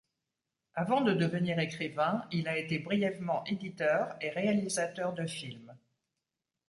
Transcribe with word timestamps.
Avant 0.73 1.01
de 1.01 1.13
devenir 1.13 1.59
écrivain, 1.59 2.23
il 2.31 2.47
a 2.47 2.57
été 2.57 2.79
brièvement 2.79 3.43
éditeur 3.45 4.15
et 4.19 4.31
réalisateur 4.31 5.13
de 5.13 5.27
films. 5.27 5.77